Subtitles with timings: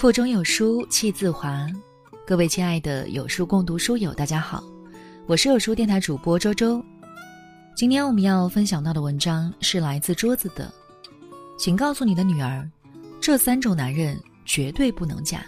[0.00, 1.68] 腹中有书气自华，
[2.26, 4.64] 各位亲爱的有书共读书友，大家好，
[5.26, 6.82] 我是有书电台主播周周。
[7.76, 10.72] 今天我们要分享到的文章是来自桌子的，
[11.58, 12.66] 请告诉你的女儿，
[13.20, 15.44] 这三种男人绝对不能嫁。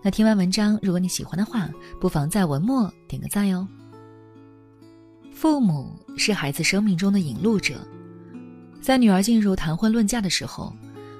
[0.00, 1.68] 那听完文章，如果你喜欢的话，
[2.00, 3.68] 不妨在文末点个赞哟。
[5.34, 7.74] 父母是孩子生命中的引路者，
[8.80, 10.74] 在女儿进入谈婚论嫁的时候。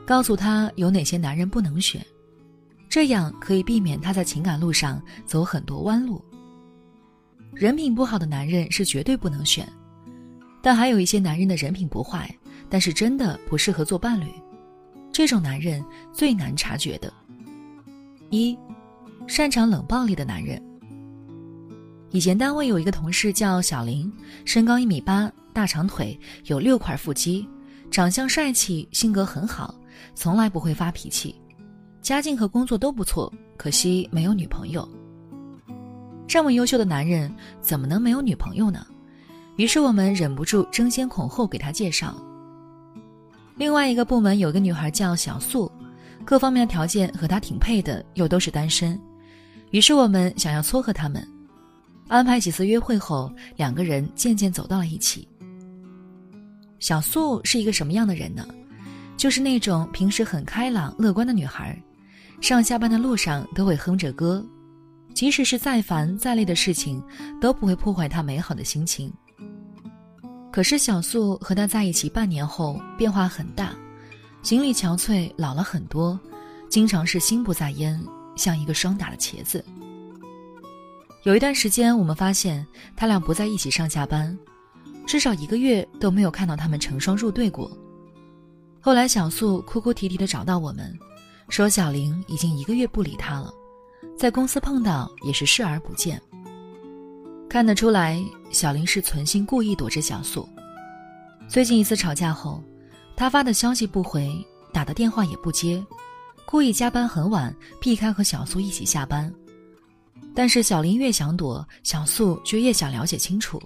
[0.08, 2.02] 告诉他有哪些男人不能选，
[2.88, 6.24] 这样可以避免他在情感路上走很多弯路。
[7.52, 9.70] 人品不好的男人是绝对不能选，
[10.62, 12.34] 但还有一些男人的人品不坏，
[12.70, 14.32] 但是真的不适合做伴侣。
[15.12, 17.12] 这种男人最难察觉的。
[18.30, 18.58] 一，
[19.26, 20.58] 擅长冷暴力的男人。
[22.12, 24.10] 以前单位有一个同事叫小林，
[24.46, 27.46] 身高一米八，大长腿，有六块腹肌，
[27.90, 29.74] 长相帅气，性格很好。
[30.14, 31.34] 从来不会发脾气，
[32.00, 34.88] 家境和工作都不错，可惜没有女朋友。
[36.26, 38.86] 这么优秀的男人怎么能没有女朋友呢？
[39.56, 42.14] 于是我们忍不住争先恐后给他介绍。
[43.56, 45.70] 另外一个部门有个女孩叫小素，
[46.24, 49.00] 各方面条件和他挺配的，又都是单身，
[49.70, 51.26] 于是我们想要撮合他们，
[52.06, 55.26] 安排几次约会后，两个人渐渐走到了一起。
[56.78, 58.46] 小素是一个什么样的人呢？
[59.18, 61.76] 就是那种平时很开朗乐观的女孩，
[62.40, 64.46] 上下班的路上都会哼着歌，
[65.12, 67.02] 即使是再烦再累的事情，
[67.40, 69.12] 都不会破坏她美好的心情。
[70.52, 73.74] 可是小素和他在一起半年后变化很大，
[74.42, 76.18] 心力憔悴，老了很多，
[76.70, 78.00] 经常是心不在焉，
[78.36, 79.64] 像一个霜打的茄子。
[81.24, 82.64] 有一段时间，我们发现
[82.96, 84.36] 他俩不在一起上下班，
[85.08, 87.68] 至少一个月都没有看到他们成双入对过。
[88.80, 90.96] 后来，小素哭哭啼啼的找到我们，
[91.48, 93.52] 说小林已经一个月不理她了，
[94.16, 96.20] 在公司碰到也是视而不见。
[97.48, 100.48] 看得出来，小林是存心故意躲着小素。
[101.48, 102.62] 最近一次吵架后，
[103.16, 104.30] 他发的消息不回，
[104.72, 105.84] 打的电话也不接，
[106.46, 109.32] 故意加班很晚，避开和小素一起下班。
[110.34, 113.60] 但是小林越想躲，小素就越想了解清楚，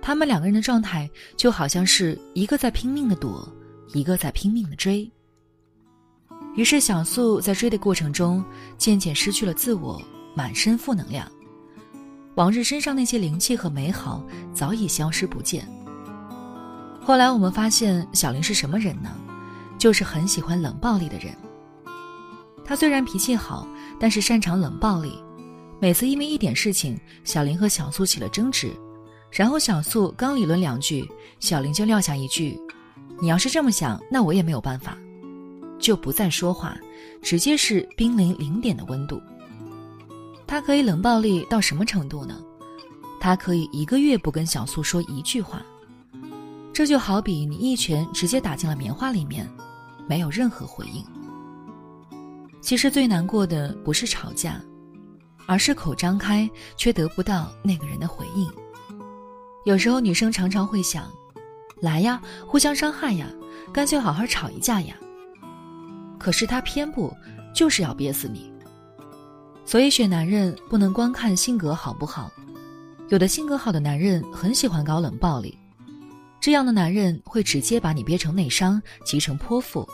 [0.00, 3.46] 他们两个人的状态就好像是一个在拼命的躲。
[3.92, 5.10] 一个在拼命的追，
[6.56, 8.44] 于是小素在追的过程中
[8.78, 10.00] 渐渐失去了自我，
[10.34, 11.30] 满身负能量，
[12.34, 15.68] 往日身上那些灵气和美好早已消失不见。
[17.00, 19.10] 后来我们发现小林是什么人呢？
[19.78, 21.34] 就是很喜欢冷暴力的人。
[22.64, 23.68] 他虽然脾气好，
[24.00, 25.22] 但是擅长冷暴力。
[25.80, 28.72] 每次因为一点事情，小林和小素起了争执，
[29.30, 31.06] 然后小素刚理论两句，
[31.40, 32.58] 小林就撂下一句。
[33.24, 34.98] 你要是这么想，那我也没有办法，
[35.78, 36.76] 就不再说话，
[37.22, 39.18] 直接是濒临零点的温度。
[40.46, 42.38] 他可以冷暴力到什么程度呢？
[43.18, 45.62] 他可以一个月不跟小苏说一句话，
[46.70, 49.48] 这就好比你一拳直接打进了棉花里面，
[50.06, 51.02] 没有任何回应。
[52.60, 54.60] 其实最难过的不是吵架，
[55.46, 56.46] 而是口张开
[56.76, 58.46] 却得不到那个人的回应。
[59.64, 61.10] 有时候女生常常会想。
[61.84, 63.28] 来呀，互相伤害呀，
[63.72, 64.96] 干脆好好吵一架呀。
[66.18, 67.14] 可是他偏不，
[67.54, 68.50] 就是要憋死你。
[69.66, 72.30] 所以选男人不能光看性格好不好，
[73.10, 75.56] 有的性格好的男人很喜欢搞冷暴力，
[76.40, 79.86] 这样的男人会直接把你憋成内伤，急成泼妇，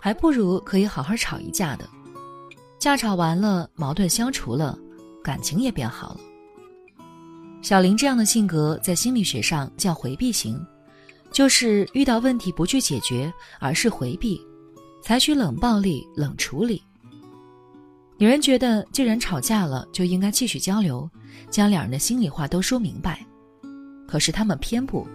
[0.00, 1.86] 还不如可以好好吵一架的。
[2.78, 4.78] 架吵完了，矛盾消除了，
[5.22, 6.20] 感情也变好了。
[7.60, 10.58] 小林这样的性格在心理学上叫回避型。
[11.32, 14.40] 就是遇到问题不去解决，而是回避，
[15.02, 16.82] 采取冷暴力、冷处理。
[18.18, 21.08] 女人觉得，既然吵架了，就应该继续交流，
[21.48, 23.24] 将两人的心里话都说明白。
[24.06, 25.06] 可是他们偏不，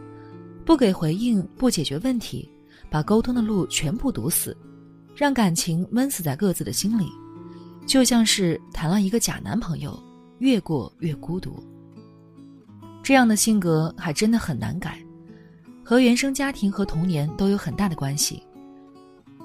[0.66, 2.50] 不给回应，不解决问题，
[2.90, 4.58] 把沟通的路全部堵死，
[5.16, 7.08] 让感情闷死在各自的心里，
[7.86, 10.02] 就像是谈了一个假男朋友，
[10.40, 11.62] 越过越孤独。
[13.04, 15.05] 这样的性格还真的很难改。
[15.86, 18.42] 和原生家庭和童年都有很大的关系。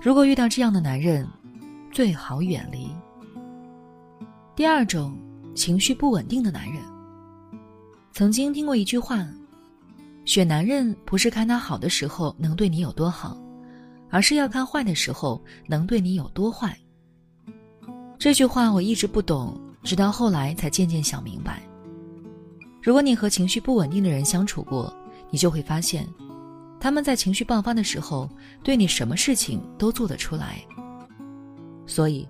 [0.01, 1.29] 如果遇到这样的男人，
[1.93, 2.89] 最好远离。
[4.57, 5.15] 第二种，
[5.55, 6.83] 情绪不稳定的男人。
[8.13, 9.29] 曾经听过一句话：
[10.25, 13.37] 选男人不是看他好的时候能对你有多好，
[14.09, 16.75] 而是要看坏的时候能对你有多坏。
[18.19, 21.63] 这句话我一直不懂，直到后来才渐渐想明白。
[22.83, 24.91] 如果你和情绪不稳定的人相处过，
[25.29, 26.09] 你就会发现。
[26.81, 28.29] 他们在情绪爆发的时候，
[28.65, 30.59] 对你什么事情都做得出来。
[31.87, 32.27] 所以，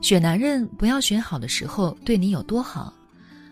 [0.00, 2.94] 选男人不要选好的时候对你有多好，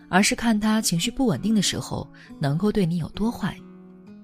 [0.07, 2.09] 而是看他情绪不稳定的时候
[2.39, 3.57] 能够对你有多坏，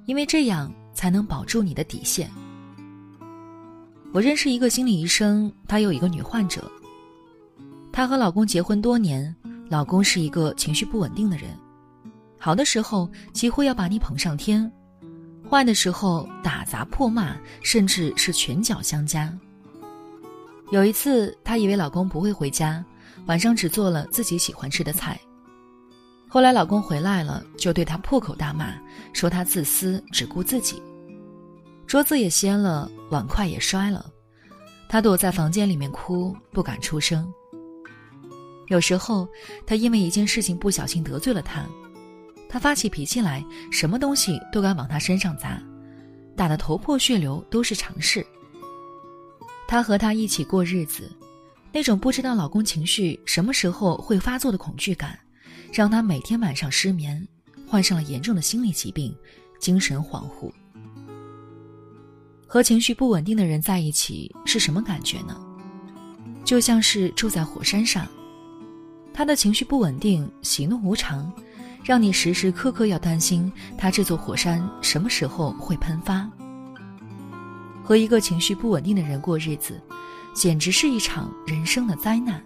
[0.05, 2.31] 因为这样才能保住你的底线。
[4.13, 6.71] 我认识一个心理医生，他有一个女患者，
[7.91, 9.35] 她和老公结婚多年，
[9.69, 11.49] 老公是一个情绪不稳定的人，
[12.39, 14.71] 好的时候几乎要把你捧上天，
[15.49, 19.31] 坏的时候打砸破骂，甚至是拳脚相加。
[20.71, 22.83] 有一次，她以为老公不会回家，
[23.27, 25.19] 晚上只做了自己喜欢吃的菜，
[26.27, 28.73] 后来老公回来了，就对她破口大骂，
[29.13, 30.81] 说她自私，只顾自己。
[31.85, 34.11] 桌子也掀了，碗筷也摔了，
[34.89, 37.31] 她躲在房间里面哭，不敢出声。
[38.67, 39.27] 有时候，
[39.67, 41.63] 她因为一件事情不小心得罪了他，
[42.55, 45.61] 他发起脾气来，什么东西都敢往他身上砸，
[46.37, 48.25] 打得头破血流都是常事。
[49.67, 51.11] 他和他一起过日子，
[51.73, 55.19] 那种不知道老公情绪什么时候会发作的恐惧感，
[55.73, 57.27] 让他每天晚上失眠，
[57.67, 59.13] 患上了严重的心理疾病，
[59.59, 60.49] 精神恍惚。
[62.47, 65.37] 和情绪不稳定的人在一起是什么感觉呢？
[66.45, 68.07] 就像是住在火山上，
[69.13, 71.29] 他的情绪不稳定、喜怒无常，
[71.85, 76.27] 让你时时刻刻要担心他这座火山什么时候会喷发。
[77.83, 79.79] 和一个情绪不稳定的人过日子，
[80.33, 82.43] 简直是一场人生的灾难。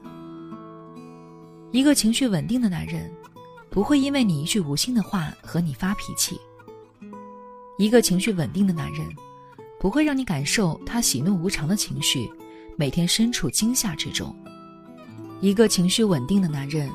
[1.71, 3.09] 一个情绪稳定的男人，
[3.69, 6.37] 不会因为你一句无心的话和你发脾气。
[7.77, 9.07] 一个情绪稳定的男人。
[9.79, 12.29] 不会让你感受他喜怒无常的情绪，
[12.75, 14.35] 每天身处惊吓之中。
[15.39, 16.91] 一个情绪稳定的男人，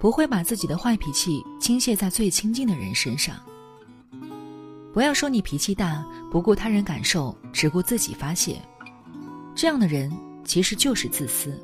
[0.00, 3.36] 不会把自己的坏脾气倾泻在最亲近的人身上。
[4.94, 8.60] 不要说你脾气大，不顾他人感受，只顾自己发泄，
[9.54, 10.10] 这样的人
[10.42, 11.56] 其实就是自私。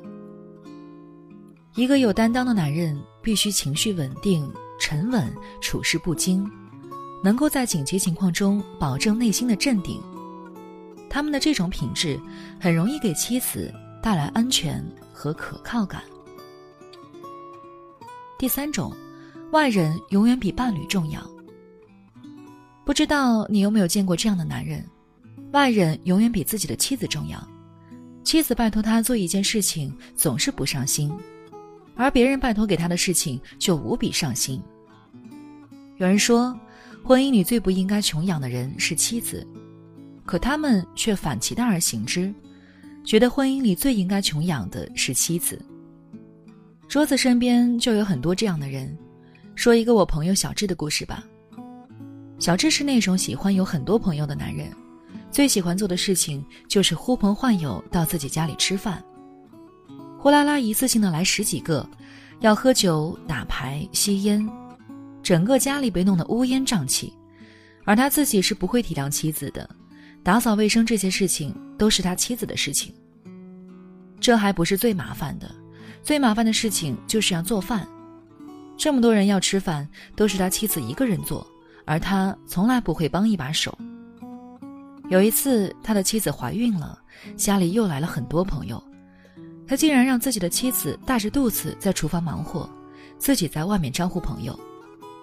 [1.73, 4.47] 一个有担当的男人，必须情绪稳定、
[4.79, 6.49] 沉稳，处事不惊，
[7.23, 9.99] 能够在紧急情况中保证内心的镇定。
[11.09, 12.19] 他们的这种品质，
[12.59, 16.03] 很容易给妻子带来安全和可靠感。
[18.37, 18.95] 第三种，
[19.51, 21.19] 外人永远比伴侣重要。
[22.85, 24.85] 不知道你有没有见过这样的男人，
[25.53, 27.45] 外人永远比自己的妻子重要。
[28.23, 31.11] 妻子拜托他做一件事情，总是不上心，
[31.95, 34.61] 而别人拜托给他的事情就无比上心。
[35.97, 36.55] 有人说，
[37.03, 39.45] 婚姻里最不应该穷养的人是妻子。
[40.25, 42.31] 可他们却反其道而行之，
[43.03, 45.59] 觉得婚姻里最应该穷养的是妻子。
[46.87, 48.97] 桌子身边就有很多这样的人。
[49.55, 51.23] 说一个我朋友小智的故事吧。
[52.39, 54.71] 小智是那种喜欢有很多朋友的男人，
[55.31, 59.03] 最喜欢做的事情就是呼朋唤友到自己家里吃饭，
[60.17, 61.87] 呼啦啦一次性的来十几个，
[62.39, 64.47] 要喝酒、打牌、吸烟，
[65.23, 67.11] 整个家里被弄得乌烟瘴气，
[67.83, 69.67] 而他自己是不会体谅妻子的。
[70.23, 72.93] 打扫卫生这些事情都是他妻子的事情。
[74.19, 75.49] 这还不是最麻烦的，
[76.07, 77.85] 最麻烦的事情就是要做饭。
[78.77, 81.45] 这么多人要吃饭，都是他妻子一个人做，
[81.83, 83.77] 而他从来不会帮一把手。
[85.09, 86.97] 有一次，他的妻子怀孕了，
[87.35, 88.81] 家里又来了很多朋友，
[89.67, 92.69] 他竟然让自己的妻子大着肚子在厨房忙活，
[93.17, 94.57] 自己在外面招呼朋友。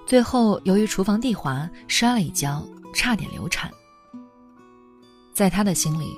[0.05, 3.71] 最后，由于厨房地滑，摔了一跤，差点流产。
[5.33, 6.15] 在他的心里，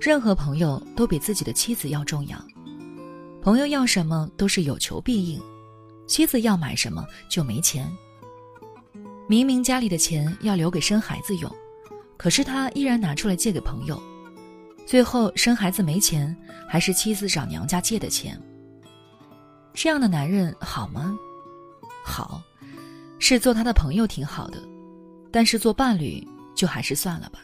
[0.00, 2.38] 任何朋友都比自己的妻子要重要。
[3.44, 5.38] 朋友要什么都是有求必应，
[6.06, 7.86] 妻子要买什么就没钱。
[9.28, 11.54] 明明家里的钱要留给生孩子用，
[12.16, 14.02] 可是他依然拿出来借给朋友。
[14.86, 16.34] 最后生孩子没钱，
[16.66, 18.40] 还是妻子找娘家借的钱。
[19.74, 21.14] 这样的男人好吗？
[22.02, 22.42] 好，
[23.18, 24.58] 是做他的朋友挺好的，
[25.30, 27.40] 但是做伴侣就还是算了吧。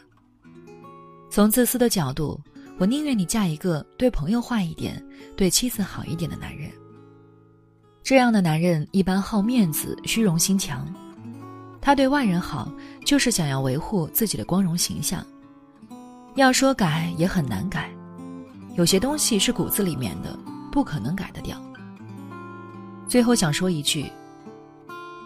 [1.29, 2.41] 从自私的角度，
[2.81, 4.99] 我宁愿你嫁一个对朋友坏一点、
[5.37, 6.67] 对妻子好一点的男人。
[8.01, 10.91] 这样的男人一般好面子、虚荣心强，
[11.79, 12.71] 他对外人好，
[13.05, 15.23] 就是想要维护自己的光荣形象。
[16.33, 17.87] 要说改也很难改，
[18.75, 20.35] 有些东西是骨子里面的，
[20.71, 21.55] 不可能改得掉。
[23.07, 24.11] 最后想说一句：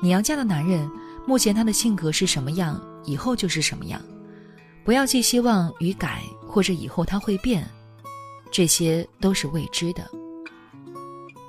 [0.01, 0.91] 你要嫁的男人，
[1.25, 4.01] 目前他的性格是什么样，以后就是什么样。
[4.83, 6.21] 不要寄希望于改，
[6.55, 7.69] 或者以后他会变，
[8.49, 10.09] 这些都是未知的。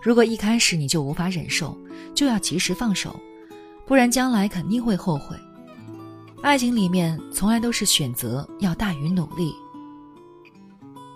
[0.03, 1.79] 如果一开始你就无法忍受，
[2.13, 3.15] 就要及时放手，
[3.87, 5.37] 不然将来肯定会后悔。
[6.43, 9.55] 爱情里面从来都是选择要大于努力。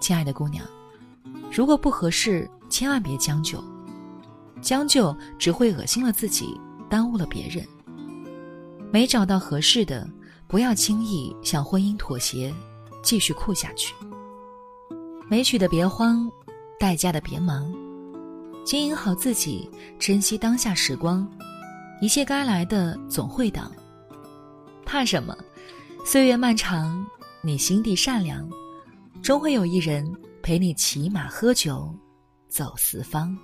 [0.01, 0.65] 亲爱的姑娘，
[1.53, 3.61] 如果不合适，千万别将就，
[4.63, 6.57] 将就只会恶心了自己，
[6.89, 7.67] 耽误了别人。
[8.93, 10.09] 没找到合适的，
[10.47, 12.55] 不要轻易向婚姻妥协，
[13.03, 13.95] 继续酷下去。
[15.29, 16.31] 没娶的别慌，
[16.79, 17.73] 待嫁的别忙，
[18.65, 21.27] 经营好自己，珍惜当下时光，
[22.01, 23.71] 一切该来的总会到。
[24.85, 25.37] 怕什么？
[26.05, 27.07] 岁月漫长，
[27.43, 28.49] 你心地善良，
[29.23, 30.11] 终会有一人
[30.43, 31.95] 陪你骑马喝酒，
[32.49, 33.37] 走四方。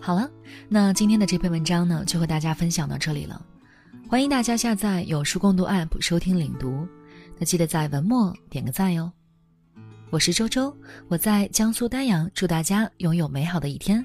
[0.00, 0.28] 好了，
[0.68, 3.40] 那今天的这篇文章呢，就和大家分享到这里了。
[4.08, 6.88] 欢迎大家下载有书共读 App 收听领读，
[7.40, 9.10] 那记得在文末点个赞哟。
[10.10, 10.76] 我是周周，
[11.08, 14.04] 我在江苏丹阳，祝大家拥有美好的一天。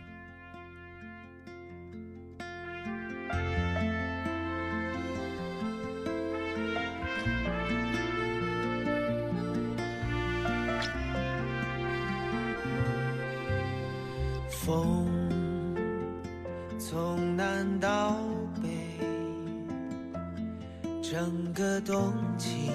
[14.50, 15.06] 风
[16.80, 18.18] 从南到
[18.63, 18.70] 北，
[21.04, 22.72] 整个冬季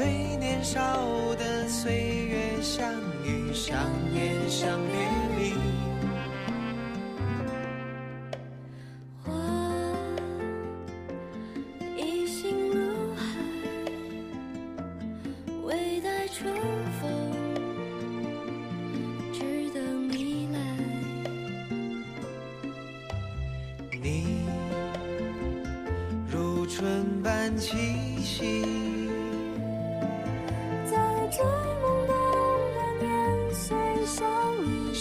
[0.00, 0.80] 最年少
[1.34, 1.92] 的岁
[2.24, 2.90] 月相
[3.22, 3.76] 遇，相
[4.10, 5.09] 念，相别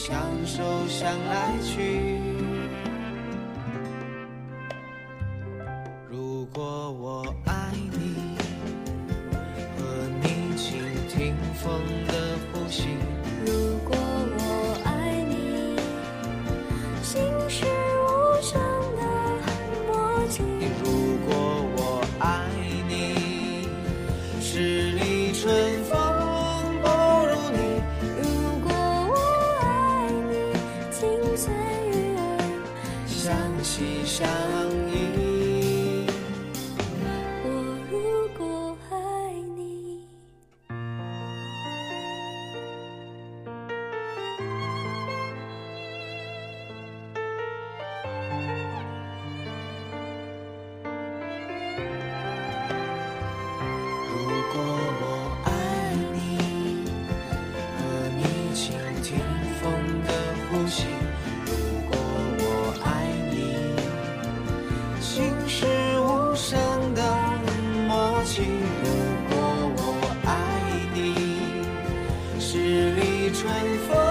[0.09, 2.18] 相守，相来去。
[73.39, 73.49] 春
[73.87, 74.08] 风。